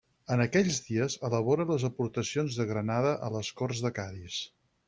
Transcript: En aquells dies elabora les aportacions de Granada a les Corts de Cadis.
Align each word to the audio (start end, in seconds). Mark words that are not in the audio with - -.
En 0.35 0.39
aquells 0.45 0.79
dies 0.85 1.17
elabora 1.29 1.67
les 1.73 1.85
aportacions 1.91 2.59
de 2.63 2.69
Granada 2.73 3.15
a 3.29 3.33
les 3.37 3.55
Corts 3.61 3.87
de 3.89 3.97
Cadis. 4.01 4.45